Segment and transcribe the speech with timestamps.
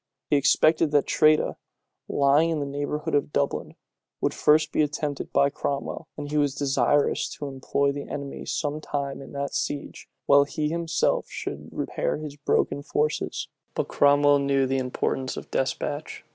[0.31, 1.57] He expected that Tredah,
[2.09, 3.75] lying in the neighborhood of Dublin,
[4.19, 8.81] would first be attempted by Cromwell, and he was desirous to employ the enemy some
[8.81, 13.47] time in that siege, while he himself should repair his broken forces.
[13.75, 16.25] But Cromwell knew the importance of despatch.